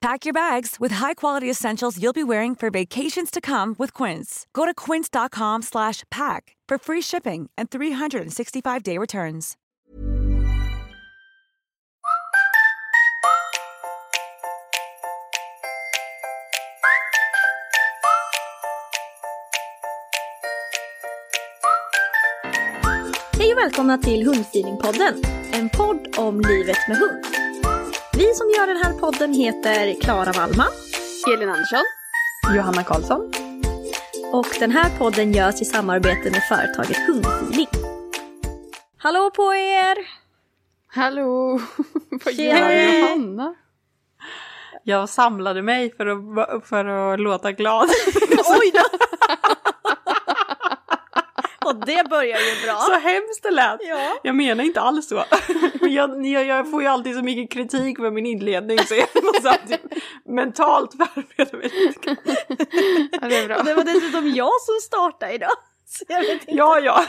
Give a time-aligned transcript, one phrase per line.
[0.00, 4.46] Pack your bags with high-quality essentials you'll be wearing for vacations to come with Quince.
[4.54, 9.56] Go to quince.com slash pack for free shipping and 365-day returns.
[23.38, 27.49] Hej och välkomna till Hundfeelingpodden, en podd om livet med hund.
[28.20, 30.72] Vi som gör den här podden heter Klara Wallman,
[31.34, 31.84] Elin Andersson.
[32.56, 33.32] Johanna Karlsson.
[34.32, 37.66] och den här podden görs i samarbete med företaget Hundfeeling.
[38.98, 39.96] Hallå på er!
[40.86, 41.60] Hallå!
[42.24, 43.54] Vad gör Johanna?
[44.84, 47.88] Jag samlade mig för att, för att låta glad.
[48.30, 49.09] Oj då!
[51.70, 52.76] Och det börjar ju bra.
[52.76, 53.80] Så hemskt det lät.
[53.80, 54.18] Ja.
[54.22, 55.24] Jag menar inte alls så.
[55.80, 59.50] Jag, jag, jag får ju alltid så mycket kritik för min inledning så jag måste
[59.50, 59.78] alltid
[60.28, 62.16] mentalt förbereda mig lite.
[63.20, 63.62] Ja, det är bra.
[63.62, 65.50] Det var dessutom jag som startade idag.
[66.46, 67.04] Ja, ja.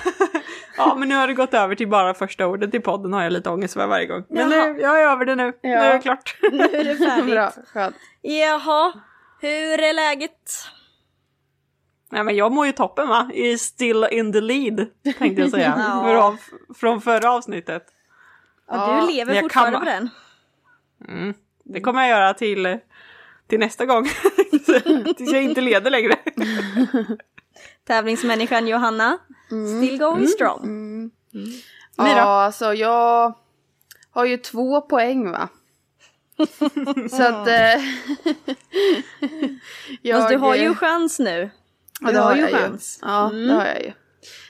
[0.77, 3.33] Ja, men nu har det gått över till bara första ordet i podden har jag
[3.33, 4.23] lite ångest för varje gång.
[4.29, 4.65] Men Jaha.
[4.65, 5.53] nu, jag är över det nu.
[5.63, 6.37] Nu är det klart.
[6.51, 7.25] Nu är det färdigt.
[7.31, 7.95] Bra, skönt.
[8.21, 8.93] Jaha,
[9.41, 10.39] hur är läget?
[12.11, 13.29] Nej men jag mår ju toppen va?
[13.33, 15.73] Är still in the lead tänkte jag säga.
[16.03, 16.03] Ja.
[16.03, 16.37] Från,
[16.75, 17.83] från förra avsnittet.
[18.67, 20.09] Och Ja, du lever jag fortfarande kan- på den?
[21.17, 21.33] Mm.
[21.63, 22.77] Det kommer jag göra till,
[23.47, 24.05] till nästa gång.
[25.17, 26.15] Tills jag inte leder längre.
[27.87, 29.17] Tävlingsmänniskan Johanna,
[29.47, 30.61] still going strong.
[31.31, 31.51] Ni
[31.97, 33.33] Ja, alltså jag
[34.11, 35.49] har ju två poäng va?
[37.11, 37.47] Så att...
[37.47, 37.81] Eh,
[40.13, 41.49] Fast du har ju chans nu.
[42.01, 42.99] Ja, det har ju jag chans.
[43.01, 43.91] Ja, det har jag ju.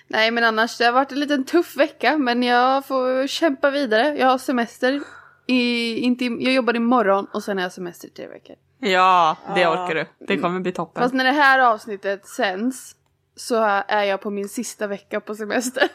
[0.07, 4.15] Nej men annars, det har varit en liten tuff vecka men jag får kämpa vidare.
[4.19, 5.01] Jag har semester.
[5.47, 8.55] I, inte, jag jobbar imorgon och sen har jag semester i tre veckor.
[8.79, 10.05] Ja, det orkar du.
[10.27, 11.03] Det kommer bli toppen.
[11.03, 12.95] Fast när det här avsnittet sänds
[13.35, 13.55] så
[13.87, 15.89] är jag på min sista vecka på semester.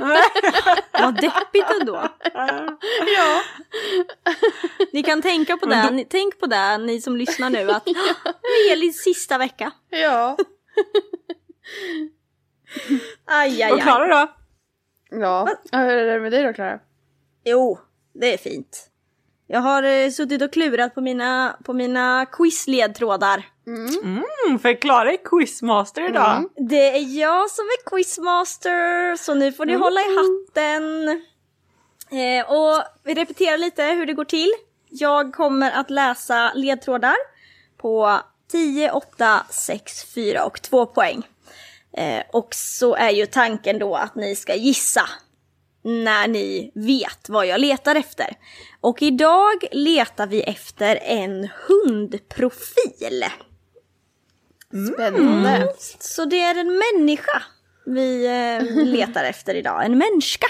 [1.02, 2.08] Vad deppigt ändå.
[3.16, 3.42] ja.
[4.92, 8.32] Ni kan tänka på det, ni, tänk på det ni som lyssnar nu att "Ah,
[8.42, 9.70] nu är Elins sista vecka.
[9.90, 10.36] Ja.
[13.24, 13.82] Aj, aj, Och aj.
[13.82, 14.28] Klara då?
[15.10, 15.48] Ja.
[15.70, 15.78] ja.
[15.78, 16.78] Hur är det med dig då Klara?
[17.44, 17.78] Jo,
[18.12, 18.86] det är fint.
[19.46, 23.44] Jag har eh, suttit och klurat på mina, på mina quizledtrådar.
[23.66, 26.44] Mm, för Klara är quizmaster idag.
[26.56, 31.08] Det är jag som är quizmaster, så nu får ni hålla i hatten.
[32.10, 34.50] Eh, och vi repeterar lite hur det går till.
[34.88, 37.16] Jag kommer att läsa ledtrådar
[37.76, 41.22] på 10, 8, 6, 4 och 2 poäng.
[41.96, 45.08] Eh, och så är ju tanken då att ni ska gissa
[45.82, 48.36] när ni vet vad jag letar efter.
[48.80, 53.24] Och idag letar vi efter en hundprofil.
[54.94, 55.74] Spännande.
[56.00, 57.42] Så det är en människa
[57.86, 59.84] vi eh, letar efter idag.
[59.84, 60.48] En människa.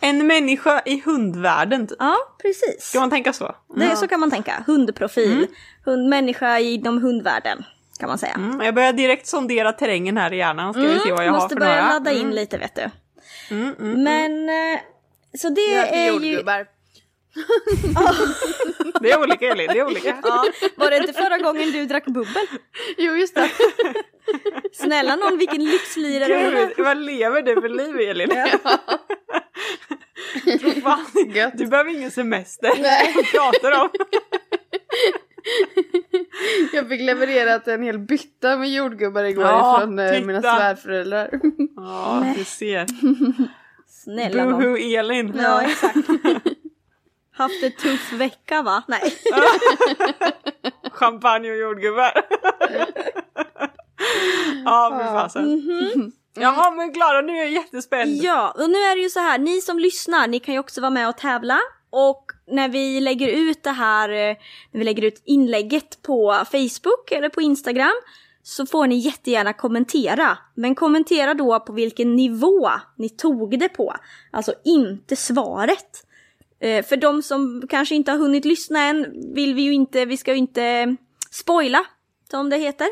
[0.00, 1.96] En människa i hundvärlden typ.
[2.00, 2.82] Ja, precis.
[2.84, 3.54] Ska man tänka så?
[3.76, 4.62] Det, så kan man tänka.
[4.66, 5.46] Hundprofil.
[5.84, 7.64] Hund, människa inom hundvärlden.
[8.00, 8.32] Kan man säga.
[8.34, 10.74] Mm, jag börjar direkt sondera terrängen här i hjärnan.
[10.74, 11.92] Ska vi se vad jag har Måste för börja några.
[11.92, 12.90] ladda in Mm, lite vet du.
[13.54, 14.02] mm, mm.
[14.02, 14.80] Men, eh,
[15.38, 16.08] så det Jag är ju...
[16.12, 16.66] jordgubbar.
[19.00, 20.16] Det är olika Elin, det är olika.
[20.22, 20.44] Ja,
[20.76, 22.46] var det inte förra gången du drack bubbel?
[22.98, 23.50] Jo just det.
[24.72, 26.72] Snälla någon, vilken lyxlirare är det?
[26.76, 28.30] Gud, vad lever du för liv Elin?
[31.34, 31.52] gött.
[31.58, 32.70] Du behöver ingen semester.
[32.78, 33.12] Nej.
[33.16, 33.88] Vad pratar om?
[36.72, 40.56] Jag fick levererat en hel bytta med jordgubbar igår Ja, från eh, mina titta.
[40.56, 41.40] svärföräldrar.
[41.76, 42.86] Ja, du ser.
[43.88, 44.52] Snälla nån.
[44.62, 45.32] Boohoo Elin.
[45.42, 45.96] Ja, exakt.
[47.38, 48.82] Haft en tuff vecka va?
[48.88, 49.14] Nej.
[50.92, 52.12] Champagne och jordgubbar.
[54.64, 55.62] ja, fy fasen.
[56.34, 58.10] Jaha, men Klara, nu är jag jättespänd.
[58.10, 60.80] Ja, och nu är det ju så här, ni som lyssnar, ni kan ju också
[60.80, 61.58] vara med och tävla.
[61.90, 64.36] Och när vi lägger ut det här, eh,
[64.70, 67.94] när vi lägger ut inlägget på Facebook eller på Instagram
[68.42, 70.38] så får ni jättegärna kommentera.
[70.54, 73.94] Men kommentera då på vilken nivå ni tog det på.
[74.30, 76.04] Alltså inte svaret.
[76.60, 80.16] Eh, för de som kanske inte har hunnit lyssna än vill vi ju inte, vi
[80.16, 80.96] ska ju inte
[81.30, 81.84] spoila,
[82.30, 82.88] som det heter.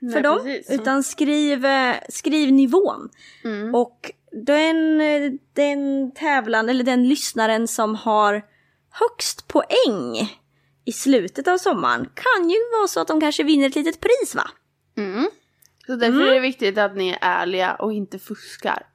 [0.00, 0.38] för Nej, dem.
[0.44, 0.70] precis.
[0.80, 3.10] Utan skriv, eh, skriv nivån.
[3.74, 8.42] Och den, eh, den tävlan, eller den lyssnaren som har
[8.90, 10.32] högst poäng
[10.84, 14.34] i slutet av sommaren kan ju vara så att de kanske vinner ett litet pris
[14.34, 14.50] va?
[14.96, 15.28] Mm.
[15.86, 18.86] Så därför är det viktigt att ni är ärliga och inte fuskar.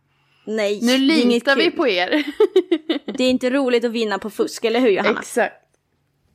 [0.45, 2.10] Nej, Nu litar vi på er.
[3.19, 5.19] Det är inte roligt att vinna på fusk, eller hur Johanna?
[5.19, 5.54] Exakt.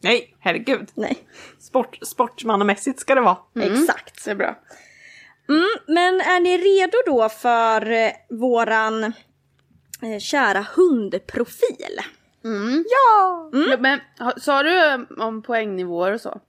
[0.03, 0.89] Nej, herregud.
[0.95, 1.19] Nej,
[1.59, 3.37] Sport, sportmannamässigt ska det vara.
[3.63, 4.25] exakt.
[4.25, 4.59] Det är bra.
[5.49, 11.99] Mm, men är ni redo då för eh, våran eh, kära hundprofil?
[12.43, 13.51] Ja!
[13.53, 16.41] Ja, Men ha- sa du eh, om poängnivåer och så?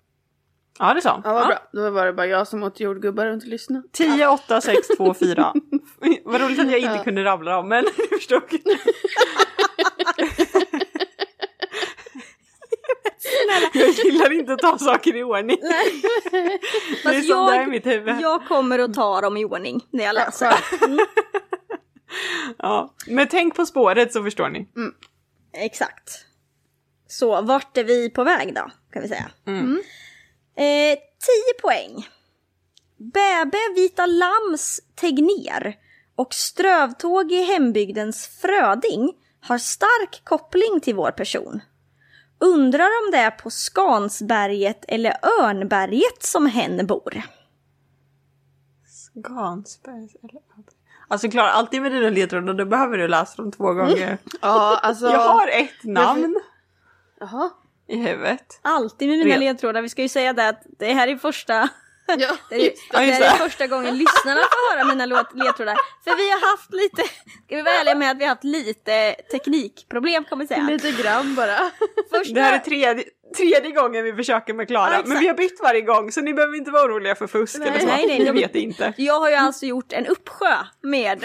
[0.80, 1.60] Ja, det sa Ja, vad bra.
[1.74, 3.88] Då var det bara jag som åt jordgubbar och inte lyssnade.
[3.92, 5.54] 10, 8, 6, 2, 4.
[6.26, 7.04] Vad roligt att jag inte Ja.
[7.04, 8.42] kunde rabbla dem, men du förstod.
[13.74, 15.58] Jag gillar inte att ta saker i ordning.
[15.62, 18.16] Det är som det är i jag, mitt huvud.
[18.22, 20.54] jag kommer att ta dem i ordning när jag läser.
[22.58, 22.94] Ja.
[23.08, 24.68] Men tänk på spåret så förstår ni.
[25.54, 26.26] Exakt.
[27.08, 29.32] Så vart är vi på väg då, kan vi säga.
[29.48, 29.82] Mm.
[30.58, 31.00] Eh, 10
[31.62, 32.08] poäng.
[32.98, 35.76] Bäbe Vita Lams Tegner
[36.16, 39.14] och Strövtåg i hembygdens Fröding
[39.48, 41.62] har stark koppling till vår person.
[42.40, 47.22] Undrar om det är på Skansberget eller Örnberget som hen bor.
[49.14, 50.42] Gansbergs eller
[51.08, 54.18] Alltså Klara, alltid med dina ledtrådar då behöver du läsa dem två gånger.
[54.42, 55.06] Ja, alltså.
[55.06, 56.36] Jag har ett namn
[57.20, 57.50] Jaha.
[57.88, 58.60] i huvudet.
[58.62, 59.82] Alltid med mina ledtrådar.
[59.82, 61.70] Vi ska ju säga det att det här är första
[62.08, 62.16] Ja,
[62.50, 65.76] Det är, det är första gången lyssnarna får höra mina ledtrådar.
[66.04, 67.04] För vi har haft lite,
[67.46, 70.64] ska vi vara ärliga med att vi har haft lite teknikproblem kan man säga.
[70.64, 71.72] Lite grann bara.
[72.12, 73.06] Första, Det här är tredje,
[73.38, 76.34] tredje gången vi försöker med Klara, Ja, men vi har bytt varje gång så ni
[76.34, 77.86] behöver inte vara oroliga för fusk eller så.
[77.88, 78.94] nej, nej, Ni vet inte.
[78.98, 81.24] Jag har ju alltså gjort en uppsjö med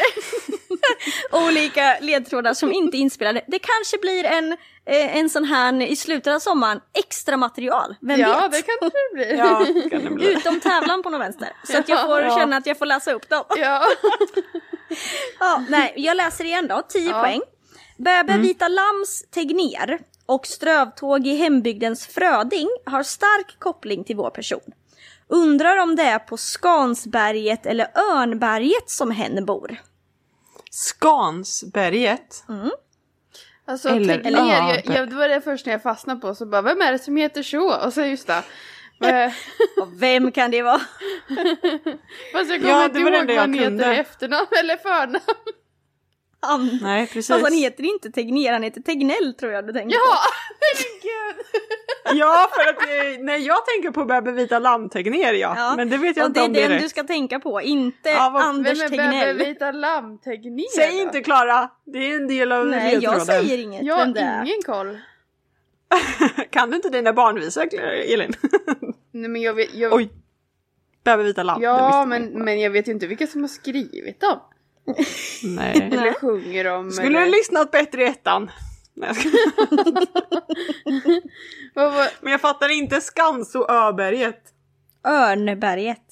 [1.32, 3.44] olika ledtrådar som inte är inspelade.
[3.47, 4.52] Det kanske blir en,
[4.87, 8.53] eh, en sån här i slutet av sommaren extra material, vem Ja, vet?
[8.53, 9.35] det kanske det blir.
[9.38, 10.32] Ja, kan det bli.
[10.32, 11.49] Utom tävlan på något vänster.
[11.64, 12.37] Så att jag får Ja.
[12.38, 13.44] känna att jag får läsa upp dem.
[13.56, 13.82] Ja.
[15.41, 16.82] Ja, nej, jag läser igen då.
[16.88, 17.20] 10 Ja.
[17.20, 17.41] poäng.
[17.99, 19.99] Bäbe Vita Lams Tegner
[20.31, 24.61] och Strövtåg i hembygdens Fröding har stark koppling till vår person.
[25.29, 29.77] Undrar om det är på Skansberget eller Örnberget som hen bor.
[30.71, 32.44] Skansberget.
[33.65, 36.34] Alltså Eller- ja, jag, jag, det var det första jag fastnade på.
[36.34, 37.87] Så bara, vem är det som heter så?
[37.87, 38.43] Och så just det.
[40.01, 40.79] Vem kan det vara?
[42.32, 45.20] Fast jag kommer Ja, inte ihåg vad jag han heter efternamn eller förnamn.
[46.43, 47.29] Han, Nej, precis.
[47.29, 50.82] Fast han heter inte Tegner, han heter Tegnell tror jag du tänker Ja, på.
[51.03, 51.44] gud.
[52.19, 55.55] Ja, för att eh, när jag tänker på Bebbe Vita Lamm-Tegnér ja.
[55.56, 57.03] Ja, Men det vet jag Och inte det är om det är den du ska
[57.05, 59.37] tänka på, inte Ja, vad- Anders Vem är Tegnell.
[59.39, 63.27] Bebbe Vita Lamm-Tegnér Säg inte Klara, det är en del av Nej, jag ledtråden.
[63.27, 64.99] säger inget Jag det har ingen koll.
[66.51, 68.32] Kan du inte dina barnvisor Elin?
[69.13, 70.11] Nej men jag vet, jag, Oj.
[71.05, 71.61] Bebbe Vita Lamm.
[71.61, 74.39] det Ja men, men jag vet ju inte vilka som har skrivit dem.
[75.43, 75.91] Nej.
[75.93, 76.91] Eller sjunger dem.
[76.91, 77.27] Skulle eller...
[77.27, 78.51] du lyssnat bättre i ettan?
[78.94, 79.15] Nej,
[81.75, 81.93] jag.
[82.20, 84.43] Men jag fattar inte Skanso-Öberget.
[85.05, 86.03] Örnberget.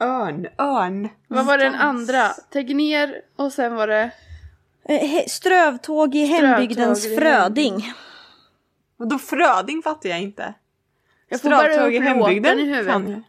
[0.00, 1.08] Örn, örn.
[1.28, 2.28] Vad var den andra?
[2.52, 4.10] Tegnér och sen var det...
[4.88, 7.92] Eh, Strövtåg i hembygdens i Fröding.
[8.98, 10.54] Och då Fröding fattar jag inte.
[11.28, 13.22] Jag får Strövtåg i hembygden i huvudet.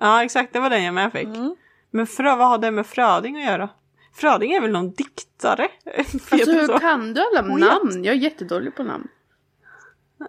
[0.00, 1.24] Ja exakt, det var den jag med fick.
[1.24, 1.56] Mm.
[1.90, 3.68] Men frö, vad har det med Fröding att göra?
[4.14, 5.68] Fröding är väl någon diktare?
[5.96, 6.78] Alltså du hur så?
[6.78, 7.58] kan du alla Vet.
[7.60, 8.04] namn?
[8.04, 9.08] Jag är jättedålig på namn.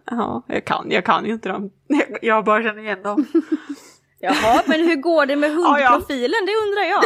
[0.06, 1.72] Ja, jag kan, jag kan ju inte dem.
[1.88, 3.26] Jag, jag bara känner igen dem.
[4.20, 5.90] Jaha, men hur går det med Ja, ja.
[5.90, 6.46] hundprofilen?
[6.46, 7.04] Det undrar jag.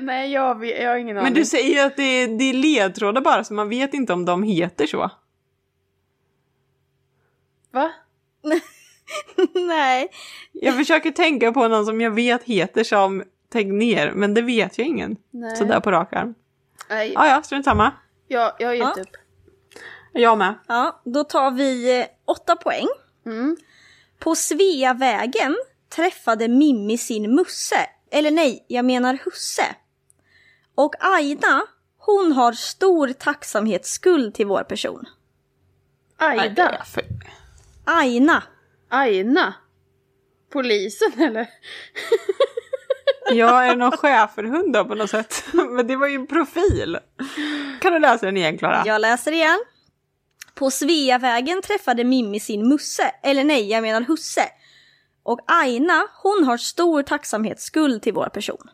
[0.00, 1.24] Nej jag, vet, jag har ingen aning.
[1.24, 4.12] Men du säger ju att det är, det är ledtrådar bara så man vet inte
[4.12, 5.10] om de heter så.
[7.72, 7.90] Va?
[9.54, 10.08] Nej.
[10.52, 14.86] Jag försöker tänka på någon som jag vet heter som Tegnér, men det vet jag
[14.86, 15.16] ingen.
[15.30, 15.56] Nej.
[15.56, 16.34] Sådär på rak arm.
[16.88, 17.92] Nej, Ja, ja, strunt samma.
[18.28, 19.02] jag, jag har gett Ja.
[19.02, 19.16] upp.
[20.12, 20.54] Jag med.
[20.68, 22.86] Ja, då tar vi eh, åtta poäng.
[23.26, 23.56] Mm.
[24.18, 25.56] På Sveavägen
[25.88, 27.76] träffade Mimmi sin musse.
[28.10, 29.64] Eller nej, jag menar husse.
[30.74, 31.62] Och Aina,
[31.98, 35.04] hon har stor tacksamhetsskuld till vår person.
[36.16, 36.84] Aida.
[37.84, 38.42] Aina.
[38.88, 39.54] Aina.
[40.52, 41.46] Polisen eller?
[43.30, 45.44] Jag är någon schäferhund då på något sätt.
[45.52, 46.98] Men det var ju en profil.
[47.80, 48.82] Kan du läsa den igen Klara?
[48.86, 49.58] Jag läser igen.
[50.54, 53.14] På Sveavägen träffade Mimmi sin musse.
[53.22, 54.42] Eller nej, jag menar husse.
[55.22, 58.70] Och Aina, hon har stor tacksamhetsskuld till vår person.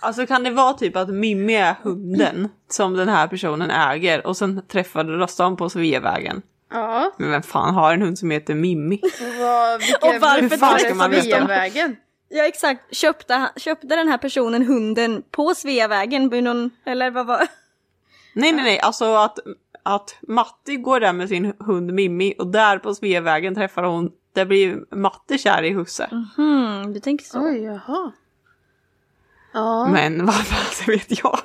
[0.00, 4.36] Alltså kan det vara typ att Mimmi är hunden som den här personen äger och
[4.36, 6.42] sen träffade de på Sveavägen.
[6.70, 7.12] Ja.
[7.18, 9.00] Men vem fan har en hund som heter Mimmi?
[9.02, 9.10] Och,
[9.40, 11.22] vad, vilka, Och varför man veta?
[11.22, 11.96] Sveavägen?
[12.28, 16.26] Ja exakt, köpte, köpte den här personen hunden på Sveavägen?
[16.26, 17.38] Någon, eller vad var
[18.32, 19.38] Nej nej nej, alltså att,
[19.82, 24.44] att Matti går där med sin hund Mimmi och där på Sveavägen träffar hon, där
[24.44, 26.08] blir Matte kär i husse.
[26.36, 27.46] Hmm, du tänker så.
[27.46, 28.12] Oj, jaha.
[29.52, 31.38] Ja, Men vad fan vet jag?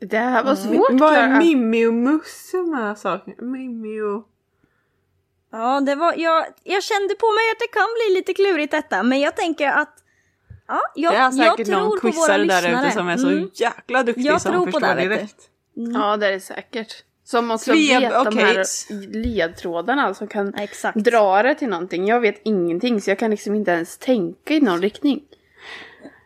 [0.00, 1.38] Det här var svårt Vad är.
[1.38, 3.42] Mimmi och Musse med saker?
[3.42, 4.28] Mimmi och...
[5.52, 9.02] Ja, det var, jag, jag kände på mig att det kan bli lite klurigt detta,
[9.02, 10.04] men jag tänker att
[10.70, 13.28] Ja, jag, det är jag säkert tror någon på quizare där ute som är så
[13.28, 13.50] Mm.
[13.54, 15.14] jäkla duktig Jag som tror på förstår det, vet du.
[15.16, 15.50] direkt.
[15.74, 17.04] Ja, det är det säkert.
[17.24, 18.44] Som också Sveb- vet de okej.
[18.44, 18.64] här
[19.12, 20.96] ledtrådarna som kan exakt.
[20.98, 22.06] dra det till någonting.
[22.06, 25.20] Jag vet ingenting så jag kan liksom inte ens tänka i någon riktning.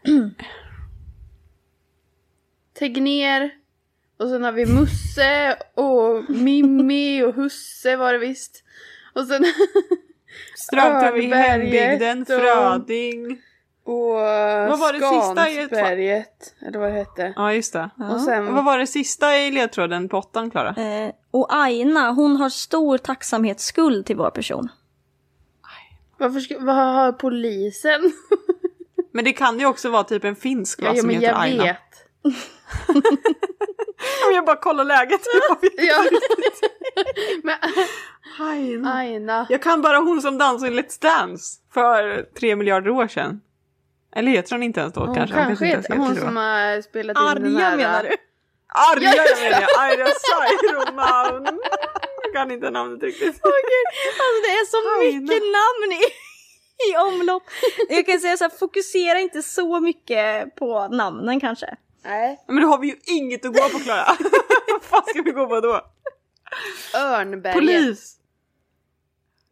[2.79, 3.51] Tegner.
[4.23, 8.65] Och sen har vi Musse och Mimmi och Husse var det visst.
[9.15, 9.45] Och sen...
[10.57, 13.39] Strömtorp i Örnberget hembygden, och- Fröding.
[13.85, 16.55] Och Vad var det sista i Skansberget.
[16.67, 17.33] Eller vad det hette.
[17.37, 17.91] Ja just det.
[18.15, 18.55] Och sen...
[18.55, 20.69] Vad var det sista i ledtråden på åttan Klara?
[20.69, 24.69] Eh, och Aina, hon har stor tacksamhetsskuld till vår person.
[26.19, 26.59] Varför ska...
[26.59, 28.13] Vad har polisen?
[29.13, 31.35] Men det kan ju också vara typ en finsk va, Ja, ja som men heter
[31.41, 31.65] Aina.
[31.65, 31.77] vet.
[32.25, 32.33] Om
[33.69, 33.72] jag
[34.47, 35.21] bara kollar läget.
[35.49, 36.05] Jag Ja.
[37.43, 37.57] men
[38.41, 38.95] Aina.
[38.95, 39.47] Aina.
[39.51, 43.41] Jag kan bara hon som dansade i Let's Dance för tre miljarder år sedan.
[44.17, 45.37] Eller heter hon inte ens då Hon kanske?
[45.37, 47.77] kanske, Hon kanske hon som har spelat in den Arga här...
[47.77, 48.17] menar du?
[48.75, 49.71] Arja jag menar jag!
[49.79, 51.43] Arja Sairoma!
[52.23, 53.29] Jag kan inte namnet riktigt.
[53.29, 53.51] Alltså
[54.43, 55.21] det är så Aina.
[55.21, 56.05] mycket namn i,
[56.91, 57.43] i omlopp.
[57.89, 61.77] Jag kan säga så här, fokusera inte så mycket på namnen kanske.
[62.05, 62.41] Nej.
[62.49, 64.07] Men då har vi ju inget att gå på Klara.
[64.73, 65.87] Vad fan ska vi gå på då?
[66.95, 67.55] Örnberget.
[67.57, 68.17] Polis!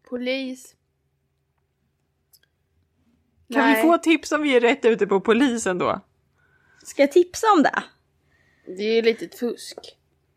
[0.08, 0.74] Polis.
[3.52, 3.76] Kan Nej.
[3.76, 6.00] vi få tips om vi är rätt ute på polisen då?
[6.84, 7.82] Ska jag tipsa om det?
[8.66, 9.78] Det är ju lite fusk.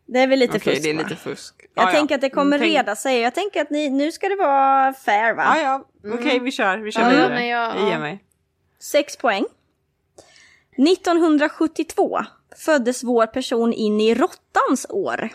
[0.06, 1.02] Det är väl lite Okej, fusk det är va?
[1.02, 1.54] lite fusk.
[1.74, 2.16] Jag Ja, tänker ja.
[2.16, 3.20] att det kommer Mm, tänk- reda sig.
[3.20, 5.42] Jag tänker att ni, nu ska det vara fair va?
[5.56, 6.10] Ja, ja.
[6.14, 6.78] Okej, vi kör.
[6.78, 7.34] Vi kör Ja, vidare.
[7.34, 7.98] men jag- jag ger ja.
[7.98, 8.24] mig.
[8.78, 9.44] Sex poäng.
[10.76, 12.24] 1972
[12.56, 15.28] föddes vår person in i råttans år.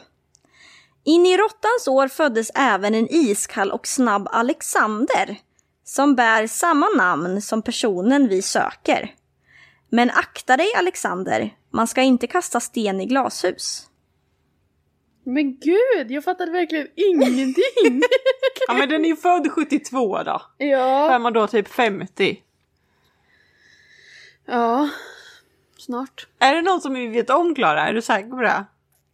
[1.04, 5.38] In i råttans år föddes även en iskall och snabb Alexander
[5.84, 9.14] som bär samma namn som personen vi söker.
[9.90, 13.86] Men akta dig Alexander, man ska inte kasta sten i glashus.
[15.24, 18.02] Men gud, jag fattade verkligen ingenting.
[18.68, 20.24] Ja, men den är ju född 72 då.
[20.24, 21.20] Då är ja.
[21.20, 22.40] man då typ 50.
[24.46, 24.90] Ja.
[25.90, 26.28] Snart.
[26.40, 27.88] Är det någon som vi vet om Klara?
[27.88, 28.66] Är du säker på det?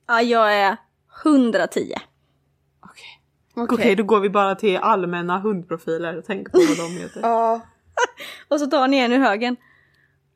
[0.08, 0.78] Ja, jag är
[1.26, 1.94] 110.
[2.80, 3.22] Okej.
[3.56, 3.96] Okej.
[3.96, 7.20] Då går vi bara till allmänna hundprofiler och tänker på vad de heter.
[7.24, 7.62] Ja.
[8.48, 9.56] Och så tar ni en ur högen.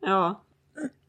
[0.01, 0.43] Ja.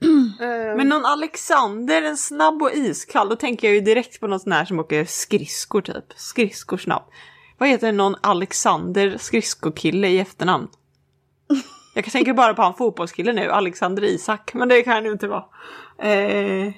[0.40, 4.40] eh, Men någon Alexander, en snabb och iskall, då tänker jag ju direkt på någon
[4.40, 6.12] sån här som åker skridskor typ.
[6.16, 7.12] Skridskor snabbt.
[7.58, 10.68] Vad heter någon Alexander skridskokille i efternamn?
[11.94, 15.28] Jag tänka bara på han fotbollskille nu, Alexander Isak, men det kan det ju inte
[15.28, 15.44] vara.
[16.02, 16.72] Eh,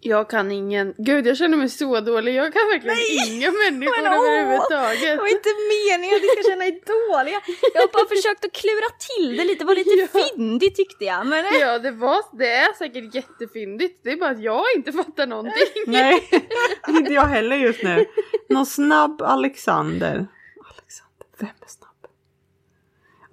[0.00, 0.94] Jag kan ingen...
[0.98, 2.34] Gud, jag känner mig så dålig.
[2.34, 2.96] Jag kan verkligen
[3.28, 5.00] inga människor Men överhuvudtaget.
[5.00, 7.40] Det var inte meningen att ni ska känna er dåliga.
[7.74, 10.20] Jag har bara försökt att klura till det lite, det var lite Ja.
[10.20, 11.26] fyndigt tyckte jag.
[11.26, 14.00] Men Ja, det, var, det är säkert jättefyndigt.
[14.04, 15.66] Det är bara att jag inte fattar någonting.
[15.86, 16.28] nej,
[16.88, 18.06] inte jag heller just nu.
[18.48, 20.26] Någon snabb Alexander.
[20.72, 21.85] Alexander, vem är snabb?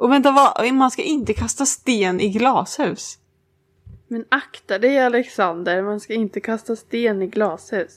[0.04, 0.74] Och vänta, vad?
[0.74, 3.18] man ska inte kasta sten i glashus.
[4.08, 7.92] Men akta dig Alexander, man ska inte kasta sten i glashus.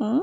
[0.00, 0.22] Mm.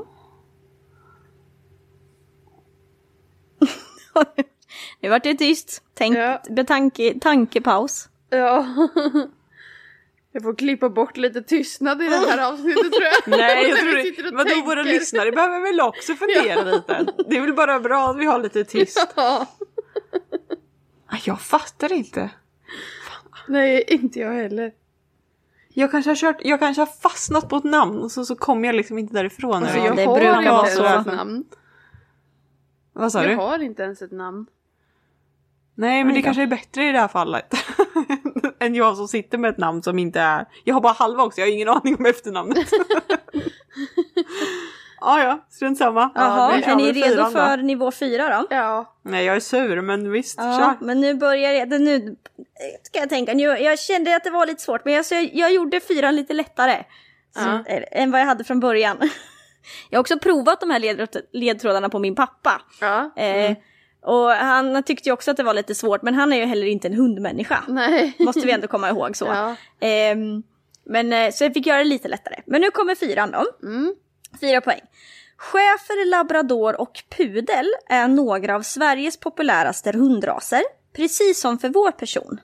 [5.00, 5.82] nu vart det tyst.
[5.94, 6.42] Tänk, Ja.
[6.50, 8.08] betanke, tankepaus.
[8.30, 8.66] Ja.
[10.32, 13.12] Jag får klippa bort lite tystnad i det här avsnittet tror jag.
[13.38, 14.36] Nej, jag tror det.
[14.36, 17.06] Vadå, våra lyssnare behöver väl också fundera lite?
[17.28, 19.08] Det är väl bara bra att vi har lite tyst.
[19.16, 19.46] Ja.
[21.06, 22.30] Ah, Jag fattar inte.
[23.48, 24.72] Nej, inte jag heller.
[25.68, 28.66] Jag kanske har kört, jag kanske har fastnat på ett namn och så, så kommer
[28.68, 29.54] jag liksom inte därifrån.
[29.62, 30.84] Alltså, jag det har brukar inte vara så.
[30.84, 31.44] ett namn.
[32.92, 33.36] Vad sa Jag du?
[33.36, 34.46] har inte ens ett namn.
[35.74, 37.54] Nej men det kanske är bättre i det här fallet.
[38.58, 40.46] än jag som sitter med ett namn som inte är...
[40.64, 42.68] Jag har bara halva också, jag har ingen aning om efternamnet.
[45.06, 46.10] ah, ja, strunt samma.
[46.14, 47.38] Jaha, kör är ni redo fyran då.
[47.40, 48.46] för nivå fyra då?
[48.56, 48.96] Ja.
[49.02, 50.86] Nej jag är sur men visst, Ja, kör.
[50.86, 52.16] men nu börjar jag, det- nu
[52.82, 55.52] ska jag tänka, nu, jag kände att det var lite svårt men jag, jag, jag
[55.54, 56.84] gjorde fyran lite lättare.
[57.36, 57.64] Så, Ja.
[57.66, 58.96] eh, Än vad jag hade från början.
[59.90, 62.60] jag har också provat de här ledtråd- ledtrådarna på min pappa.
[62.80, 63.10] Ja.
[63.22, 63.56] Eh,
[64.02, 66.66] och han tyckte ju också att det var lite svårt men han är ju heller
[66.66, 67.64] inte en hundmänniska.
[67.68, 68.16] Nej.
[68.18, 69.24] Måste vi ändå komma ihåg så.
[69.34, 69.54] Ja.
[69.80, 70.42] Ehm,
[70.84, 72.40] men eh, så jag fick göra det lite lättare.
[72.46, 73.66] Men nu kommer fyran då.
[73.68, 73.94] Mm.
[74.40, 74.80] Fyra poäng.
[75.36, 80.62] Schäfer, labrador och pudel är några av Sveriges populäraste hundraser,
[80.92, 82.40] precis som för vår person.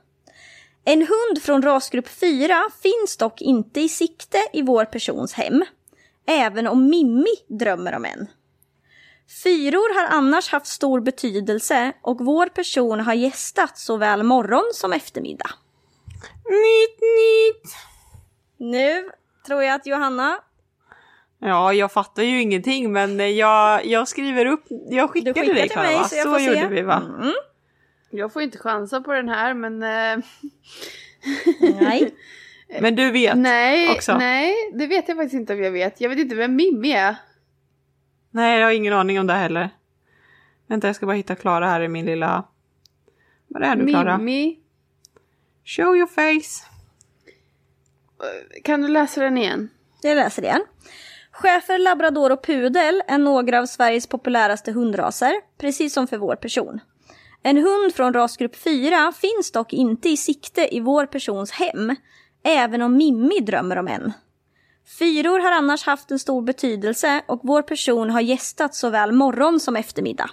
[0.84, 5.64] En hund från rasgrupp 4 finns dock inte i sikte i vår persons hem,
[6.26, 8.26] även om Mimmi drömmer om en.
[9.44, 15.50] Fyror har annars haft stor betydelse och vår person har gästat såväl morgon som eftermiddag.
[16.44, 17.74] Nytt, nytt.
[18.58, 19.10] Nu
[19.46, 20.38] tror jag att Johanna,
[21.44, 25.86] Ja, jag fattar ju ingenting men jag, jag skriver upp, jag skickar till dig Klara,
[25.86, 26.44] mig så jag Så får se.
[26.44, 27.02] gjorde vi va?
[27.20, 27.32] Mm.
[28.10, 29.82] Jag får inte chansa på den här men...
[29.82, 30.24] eh,
[31.80, 32.14] Nej.
[32.80, 34.16] Men du vet nej, också?
[34.18, 36.00] nej, det vet jag faktiskt inte om jag vet.
[36.00, 37.16] Jag vet inte vem Mimmi är.
[38.30, 39.70] Nej, jag har ingen aning om det heller.
[40.66, 42.44] Vänta, jag ska bara hitta Klara här i min lilla...
[43.48, 44.18] Var är du Klara?
[44.18, 44.58] Mimmi.
[45.64, 46.66] Show your face.
[48.64, 49.68] Kan du läsa den igen?
[50.02, 50.64] Jag läser igen.
[51.42, 56.80] Schäfer, labrador och pudel är några av Sveriges populäraste hundraser, precis som för vår person.
[57.42, 61.96] En hund från rasgrupp 4 finns dock inte i sikte i vår persons hem,
[62.44, 64.12] även om Mimmi drömmer om en.
[64.98, 69.76] Fyror har annars haft en stor betydelse och vår person har gästat såväl morgon som
[69.76, 70.30] eftermiddag.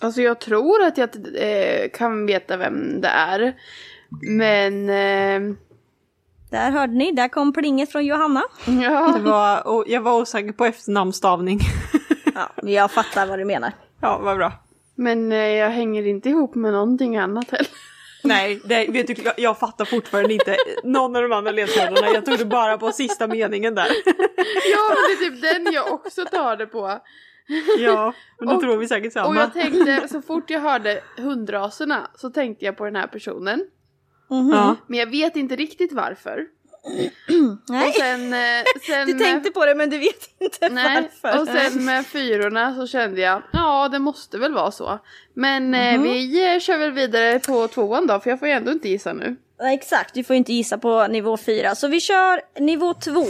[0.00, 3.56] Alltså jag tror att jag eh, kan veta vem det är.
[4.20, 4.90] Men...
[4.90, 5.56] Eh,
[6.50, 8.42] där hörde ni, där kom plinget från Johanna.
[8.82, 9.12] ja.
[9.16, 11.60] Det var, och jag var osäker på efternamnstavning.
[12.34, 13.72] Ja, jag fattar vad du menar.
[14.00, 14.52] ja, vad bra.
[14.94, 17.66] Men eh, jag hänger inte ihop med någonting annat heller.
[18.24, 22.08] Nej, det, vet du, jag fattar fortfarande inte någon av de andra ledtrådarna.
[22.14, 23.86] Jag tog det bara på sista meningen där.
[24.72, 26.98] Ja, men det är typ den jag också tar det på.
[27.78, 29.40] Ja, men då Och- tror vi säkert Och samma.
[29.40, 33.60] jag tänkte, så fort jag hörde hundraserna så tänkte jag på den här personen.
[34.30, 34.50] Mhm.
[34.52, 34.76] Ja.
[34.86, 36.44] Men jag vet inte riktigt varför.
[37.68, 38.32] Nej, Och sen...
[38.32, 41.40] eh, sen du tänkte på det men du vet inte Nej, varför.
[41.40, 44.98] och sen med fyrorna så kände jag, ja det måste väl vara så.
[45.34, 48.72] Men eh, vi eh, kör väl vidare på tvåan då, för jag får ju ändå
[48.72, 49.36] inte gissa nu.
[49.72, 51.74] Exakt, du får inte gissa på nivå 4.
[51.74, 53.24] Så vi kör nivå 2.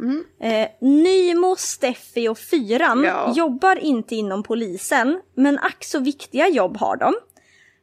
[0.00, 0.24] Mm.
[0.42, 3.32] Eh, Nymo, Steffi och Fyran Ja.
[3.36, 7.14] jobbar inte inom polisen, men ack så viktiga jobb har de.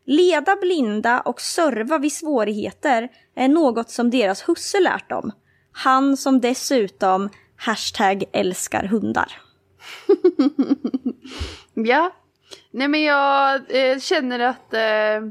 [0.09, 5.31] Leda blinda och serva vid svårigheter är något som deras husse lärt dem.
[5.71, 9.41] Han som dessutom hashtag älskar hundar.
[11.73, 12.11] Ja.
[12.71, 15.29] Nej men jag eh, känner att eh,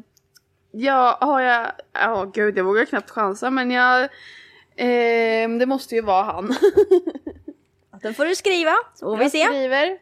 [0.71, 4.03] jag har jag, ja gud jag vågar knappt chansa men jag,
[4.77, 6.55] eh, det måste ju vara han.
[8.03, 9.45] Den får du skriva, så får vi Jag se.
[9.45, 9.99] skriver.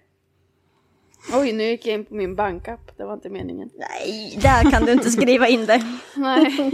[1.33, 3.71] Oj nu gick jag in på min bankapp, det var inte meningen.
[3.75, 5.83] Nej, där kan du inte skriva in det.
[6.17, 6.73] Nej.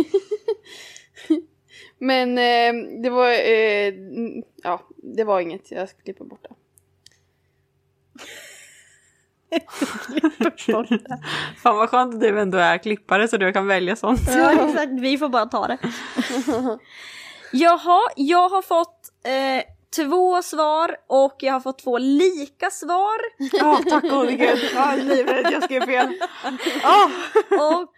[1.98, 3.94] Men eh, det var, eh,
[4.62, 6.54] ja det var inget, jag klippa bort det.
[11.56, 14.20] Fan vad skönt att du ändå är klippare så du kan välja sånt.
[14.28, 14.92] Ja, exakt.
[14.92, 15.78] Vi får bara ta det.
[17.52, 19.62] Jaha, jag har fått eh,
[19.96, 23.18] två svar och jag har fått två lika svar.
[23.52, 24.58] Ja, tack gode gud.
[24.74, 26.08] Jag är livrädd, jag skrev fel.
[26.82, 27.10] Ja.
[27.50, 27.88] Och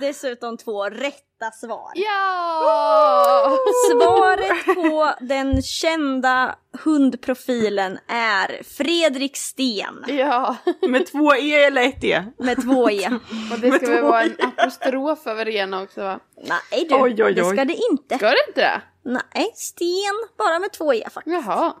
[0.00, 1.90] dessutom två rätta svar.
[1.94, 3.56] Ja!
[3.90, 10.56] Svaret på den kända hundprofilen är Fredrik Sten Ja,
[10.88, 12.24] Med två E eller ett E?
[12.38, 13.10] med två E.
[13.52, 16.20] och det ska väl vara en apostrof över det ena också va?
[16.36, 17.56] Nej du, Oj, oj, det oj.
[17.56, 18.16] ska det inte.
[18.16, 18.82] Ska det inte det?
[19.02, 20.28] Nej, sten.
[20.38, 21.34] Bara med två e faktiskt.
[21.34, 21.74] Jaha.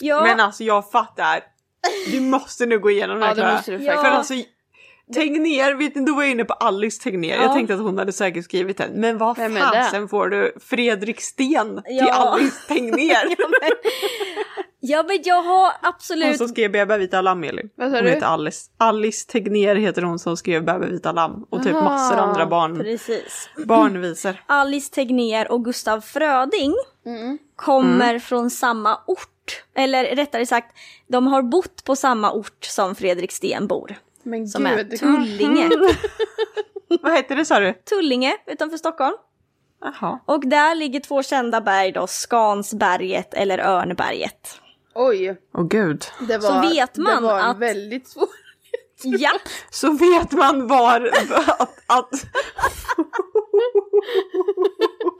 [0.00, 1.40] Ja, Men alltså jag fattar.
[2.10, 3.78] Du måste nu gå igenom den här Ja, det måste du.
[3.78, 4.34] För alltså,
[5.12, 7.34] Tegnér, vet ni, då var jag inne på Alice Tegnér.
[7.36, 7.42] Ja.
[7.42, 8.90] Jag tänkte att hon hade säkert skrivit den.
[9.00, 12.14] Men vad fasen får du Fredrik Sten till Ja.
[12.14, 13.08] Alice Tegnér?
[13.38, 13.70] ja, men,
[14.80, 16.38] ja, men jag har Hon absolut...
[16.38, 17.68] som skrev Bäba vita lamm, Elin.
[17.76, 18.10] Vad sa Hon du?
[18.10, 18.70] heter Alice.
[18.78, 21.46] Alice Tegnér heter hon som skrev Bäba vita lamm.
[21.50, 21.84] Och typ Aha.
[21.84, 23.48] massor andra barn, Precis.
[23.66, 24.36] barnvisor.
[24.46, 26.74] Alice Tegnér och Gustav Fröding
[27.06, 27.38] Mm.
[27.56, 29.64] kommer från samma ort.
[29.76, 30.76] Eller rättare sagt,
[31.08, 33.96] de har bott på samma ort som Fredrik Sten bor.
[34.22, 34.98] Men Som är gud.
[35.00, 35.70] Tullinge.
[37.02, 37.72] Vad heter det sa du?
[37.72, 39.16] Tullinge utanför Stockholm.
[39.84, 40.18] Jaha.
[40.26, 44.60] Och där ligger två kända berg då, Skansberget eller Örnberget.
[44.94, 46.04] Oj, Åh gud.
[46.28, 48.28] det var, Så vet man det var att- väldigt svår...
[49.04, 49.30] Ja,
[49.70, 51.00] Så vet man var
[51.58, 51.70] att...
[51.86, 52.10] att...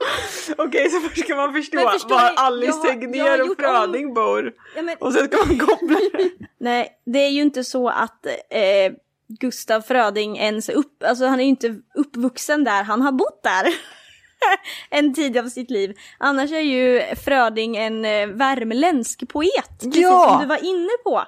[0.57, 1.93] Okej, så först ska man förstå var
[2.29, 4.53] ni, Alice har- Tegnér och Fröding bor.
[4.75, 6.29] ja men, Och sen ska man koppla det.
[6.59, 8.93] nej, det är ju inte så att eh,
[9.39, 13.67] Gustav Fröding ens upp, alltså han är ju inte uppvuxen där, han har bott där.
[14.89, 15.97] en tid av sitt liv.
[16.19, 20.27] Annars är ju Fröding en eh, värmländsk poet, precis Ja!
[20.29, 21.23] som du var inne på.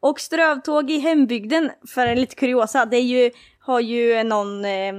[0.00, 4.92] Och Strövtåg i hembygden, för en lite kuriosa, det är ju, har ju någon, eh,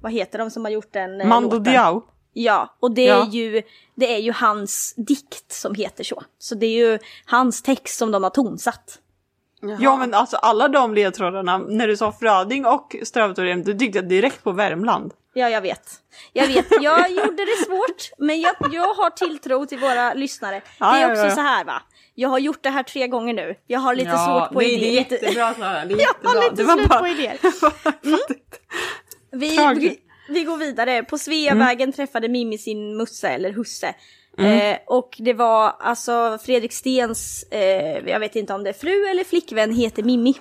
[0.00, 1.58] vad heter de som har gjort den eh, Mando?
[1.58, 2.02] Diao.
[2.32, 3.22] Ja, och det Ja.
[3.26, 3.62] är, ju,
[3.94, 6.22] det är ju hans dikt som heter så.
[6.38, 8.98] Så det är ju hans text som de har tonsatt.
[9.80, 14.42] Ja men alltså alla de ledtrådarna, när du sa Fröding och Strövtorem, då tyckte direkt
[14.44, 15.12] på Värmland.
[15.34, 15.90] Ja, jag vet.
[16.32, 20.62] Jag vet, jag gjorde det svårt, men jag, jag har tilltro till våra lyssnare.
[20.78, 21.30] Ja, det är ja, också ja.
[21.34, 21.82] så här va,
[22.14, 23.54] jag har gjort det här tre gånger nu.
[23.66, 25.06] Jag har lite ja, svårt på nej, idéer.
[25.08, 26.50] Det är jättebra Klara, det är Jag har jättebra.
[26.50, 27.38] lite slut bara- på idéer.
[29.36, 30.00] Vi, Tragiskt.
[30.00, 31.02] vi, vi går vidare.
[31.02, 33.94] På Sveavägen träffade Mimmi sin musse eller husse.
[34.38, 39.06] Eh, och det var alltså Fredrik Stens, eh, jag vet inte om det är fru
[39.06, 40.34] eller flickvän, heter Mimmi.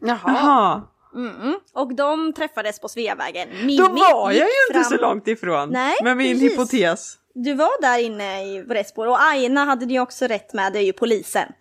[0.00, 0.18] Jaha.
[0.26, 0.82] Jaha,
[1.14, 1.54] Mm.
[1.74, 3.48] Och de träffades på Sveavägen.
[3.60, 5.70] Mimmi då var jag ju inte fram- så långt ifrån.
[5.70, 6.52] Nej, med min precis.
[6.52, 7.14] hypotes.
[7.34, 9.06] Du var där inne i rätt spår.
[9.06, 11.52] Och Aina hade ni också rätt med, det är ju polisen.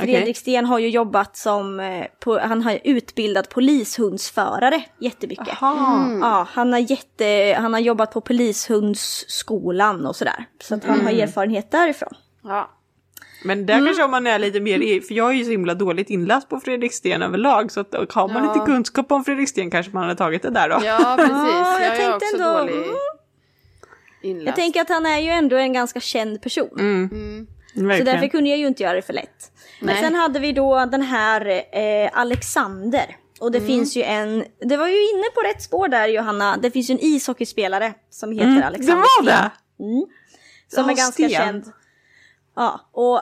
[0.00, 0.36] Fredrik.
[0.36, 5.48] Sten har ju jobbat som, eh, po- han har utbildat polishundsförare jättemycket.
[5.60, 6.18] Jaha.
[6.22, 10.44] Ja, han har, jätte, han har jobbat på polishundsskolan och sådär.
[10.62, 12.12] Så att han har erfarenhet därifrån.
[12.44, 12.70] Ja.
[13.44, 15.74] Men där kanske om man är lite mer, i- för jag är ju så himla
[15.74, 18.54] dåligt inläst på Fredrik Sten överlag, så att har man Ja.
[18.54, 20.80] lite kunskap om Fredrik Sten kanske man hade tagit det där då.
[20.84, 21.32] ja, precis.
[21.32, 22.88] Ja, jag jag, är tänkte också ändå, dålig mm.
[24.22, 24.46] inläst.
[24.46, 26.68] Jag tänker att han är ju ändå en ganska känd person.
[27.76, 27.84] Mm.
[27.84, 28.04] Så Verkligen.
[28.14, 29.52] därför kunde jag ju inte göra det för lätt.
[29.80, 30.02] Men Nej.
[30.04, 33.16] sen hade vi då den här eh, Alexander.
[33.40, 33.60] Och Mm.
[33.60, 36.90] det finns ju en, det var ju inne på rätt spår där Johanna, det finns
[36.90, 39.84] ju en ishockeyspelare som heter Mm, Alexander det var det!
[39.84, 40.06] Mm.
[40.68, 41.30] Som Ja, är ganska Sten.
[41.30, 41.64] känd.
[42.56, 43.20] Ja, och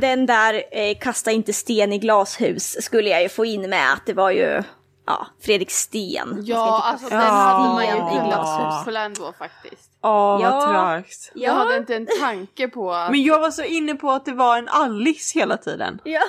[0.00, 4.06] den där eh, kasta inte sten i glashus skulle jag ju få in med att
[4.06, 4.62] det var ju
[5.06, 6.40] ja, Fredrik Sten.
[6.44, 8.24] Ja, alltså den hade man ju i Ja.
[8.26, 9.90] glashus ändå faktiskt.
[10.02, 10.66] Åh, vad Ja.
[10.92, 11.32] trögt.
[11.34, 11.58] Jag Ja.
[11.58, 13.10] hade inte en tanke på att...
[13.10, 16.00] Men jag var så inne på att det var en Alice hela tiden.
[16.04, 16.20] Ja.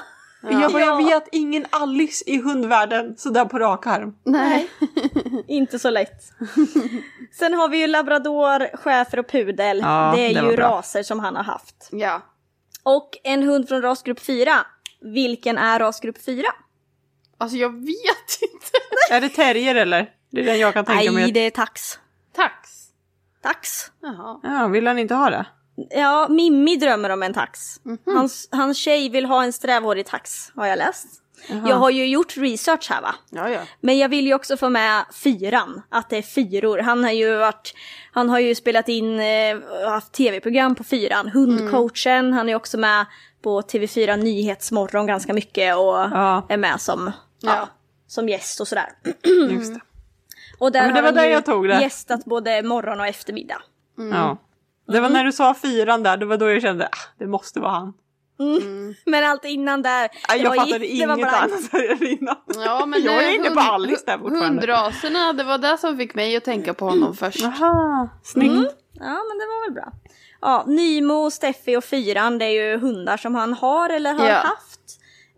[0.50, 1.06] Jag, bara, jag Ja.
[1.08, 4.16] vet ingen Alice i hundvärlden sådär på rak arm.
[4.24, 4.70] Nej.
[5.48, 6.24] Inte så lätt.
[7.40, 9.80] Sen har vi ju labrador, schäfer och pudel.
[9.80, 11.90] Ja, det är det ju raser som han har haft.
[11.92, 12.22] Ja.
[12.84, 14.52] Och en hund från rasgrupp 4.
[15.02, 16.44] Vilken är rasgrupp 4?
[17.38, 18.68] Alltså jag vet inte.
[19.12, 20.10] Är det terrier eller?
[20.32, 21.32] Det är den jag kan tänka Nej, mig.
[21.32, 22.00] det är tax.
[22.36, 22.70] Tax.
[23.44, 23.70] Tax.
[24.02, 24.40] Jaha.
[24.44, 25.46] Ja, vill han inte ha det?
[25.90, 27.80] Ja, Mimmi drömmer om en tax.
[27.84, 27.98] Mhm.
[28.06, 31.08] Hans, hans tjej vill ha en strävhårig tax, har jag läst.
[31.48, 33.16] Jag har ju gjort research här va.
[33.30, 33.60] Ja, ja.
[33.82, 36.78] Men jag vill ju också få med fyran, att det är fyror.
[36.80, 37.74] Han har ju varit,
[38.12, 39.58] han har ju spelat in, eh,
[39.90, 41.30] haft tv-program på fyran.
[41.30, 43.06] Hundcoachen, han är också med
[43.44, 46.46] på TV4 Nyhetsmorgon ganska mycket och Ja.
[46.50, 47.12] är med som,
[47.46, 47.56] ja.
[47.56, 47.68] Ja.
[48.08, 48.90] som gäst och sådär.
[49.50, 49.80] Just det.
[50.60, 51.82] Och där Ja, men det har var han där jag tog det.
[51.82, 53.62] gästat både morgon och eftermiddag.
[54.12, 54.38] Ja.
[54.88, 57.60] Det var när du sa fyran där, det var då jag kände ah, det måste
[57.60, 57.94] vara han.
[59.06, 62.36] Men allt innan där, det jag var fattade inget bara- annat där innan.
[62.66, 64.48] Ja, men Jag är inne på Alice där fortfarande.
[64.48, 67.44] Hundraserna, det var det som fick mig att tänka på honom först.
[67.46, 68.76] Aha, snyggt.
[68.94, 69.92] Ja, men det var väl bra.
[70.42, 74.36] Ja, Nymo, Steffi och Fyran, det är ju hundar som han har eller har Ja.
[74.36, 74.80] haft.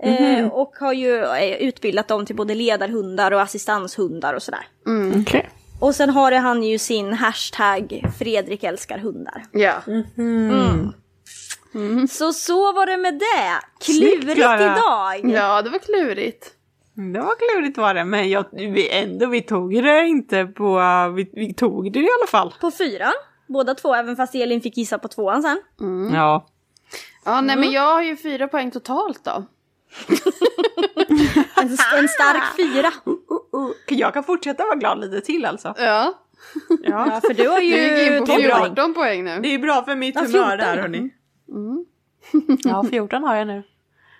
[0.03, 4.67] Eh, och har ju eh, utbildat dem till både ledarhundar och assistanshundar och sådär.
[5.21, 5.49] Okej.
[5.79, 9.43] Och sen har han ju sin hashtag Fredrik älskar hundar.
[9.51, 9.73] Ja.
[12.10, 13.83] Så så var det med det.
[13.83, 14.63] Snyggt, Klurigt Klara.
[14.63, 15.31] idag.
[15.33, 16.53] ja, det var klurigt.
[17.13, 20.79] Det var klurigt var det, men jag, vi, ändå, vi tog det inte på...
[21.15, 22.53] Vi, vi tog det i alla fall.
[22.62, 23.13] På fyran.
[23.47, 25.62] båda två, även fast Elin fick gissa på tvåan sen.
[26.13, 26.47] Ja.
[27.25, 29.45] Ja, nej men jag har ju fyra poäng totalt då.
[31.56, 32.91] En, en stark fyra.
[33.88, 35.73] Jag kan fortsätta vara glad lite till alltså.
[35.78, 35.84] Ja.
[35.84, 36.13] Ja.
[36.84, 38.65] Ja, för du har Du gick in ju på 12 poäng.
[38.65, 39.39] 14 poäng nu.
[39.43, 40.82] Det är bra för mitt Ja, humör 14, där ja.
[40.82, 41.10] hörni.
[42.63, 43.63] Ja, 14 har jag nu.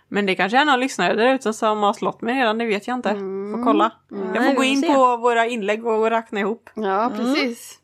[0.10, 2.88] Men det kanske är någon lyssnare där ute som har slått mig redan, det vet
[2.88, 3.10] jag inte.
[3.10, 3.92] Får kolla.
[4.10, 4.94] Jag Nej, får gå vi in se.
[4.94, 6.70] på våra inlägg och räkna ihop.
[6.74, 7.80] Ja, precis.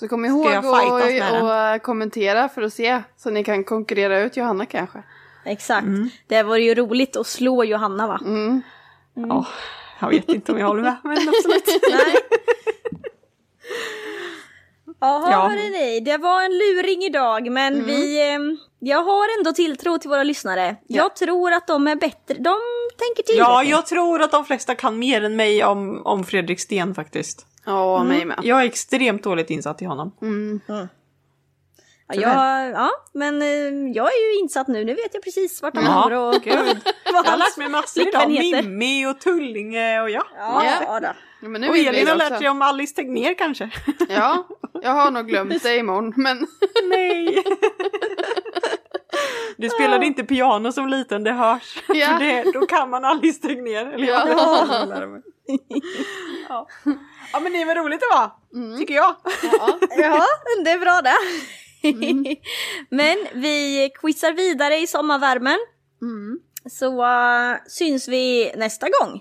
[0.00, 3.02] Så kom ihåg jag att eh, kommentera för att se.
[3.16, 5.02] Så ni kan konkurrera ut Johanna kanske.
[5.44, 5.86] Exakt.
[6.26, 8.20] Det vore ju roligt att slå Johanna va?
[8.24, 8.62] Mm.
[9.14, 9.46] Ja,
[10.00, 11.68] jag vet inte om jag håller med, men absolut.
[11.90, 12.16] Nej.
[15.00, 15.40] Jaha Ja.
[15.48, 18.38] hörrni, det var en luring idag men vi, eh,
[18.78, 20.76] jag har ändå tilltro till våra lyssnare.
[20.86, 22.54] Jag tror att de är bättre, de
[22.98, 23.36] tänker till.
[23.38, 23.70] Ja, ni.
[23.70, 27.46] jag tror att de flesta kan mer än mig om, om Fredrik Sten faktiskt.
[27.66, 28.40] Ja, mig med.
[28.42, 30.12] Jag är extremt dåligt insatt i honom.
[30.66, 30.88] Ja,
[32.12, 36.02] jag, ja, men eh, jag är ju insatt nu, nu vet jag precis vart han
[36.02, 36.92] bor och gud.
[37.04, 38.28] Jag har lärt mig massor idag.
[38.28, 40.24] Mimmi och Tullinge och ja.
[40.36, 40.72] Ja, Ja.
[40.86, 41.08] ja då.
[41.42, 43.70] Ja, men nu Och Elin har lärt sig om Alice Tegnér kanske.
[44.08, 44.48] Ja,
[44.82, 46.12] jag har nog glömt det imorgon.
[46.16, 46.46] Men
[46.88, 47.44] Nej.
[49.56, 51.82] Du spelade inte piano som liten, det hörs.
[51.88, 52.06] Ja.
[52.06, 53.86] För det, då kan man Alice Tegnér.
[53.86, 54.28] Eller Ja.
[54.28, 54.86] ja.
[56.48, 56.66] ja.
[57.32, 58.30] ja men det är väl roligt det var,
[58.78, 59.14] tycker jag.
[59.52, 59.78] Ja,
[60.64, 61.14] det är bra det.
[62.88, 65.58] Men vi quizar vidare i sommarvärmen.
[66.70, 69.20] Så uh, syns vi nästa gång.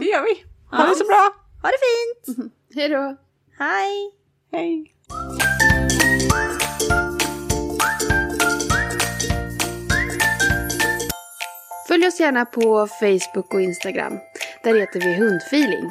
[0.00, 0.44] Det gör vi.
[0.76, 1.34] Ha det så bra.
[1.62, 2.52] Ha det fint!
[2.74, 3.16] hej då.
[3.58, 4.12] Hej!
[4.52, 4.94] Hej.
[11.88, 14.18] Följ oss gärna på Facebook och Instagram.
[14.64, 15.90] Där heter vi Hundfeeling.